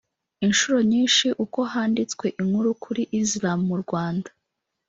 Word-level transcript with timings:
Inshuro 0.45 0.77
nyinshi 0.91 1.27
uko 1.43 1.59
handitswe 1.73 2.25
inkuru 2.41 2.69
kuri 2.83 3.01
Islam 3.21 3.59
mu 3.69 3.75
Rwanda 3.83 4.29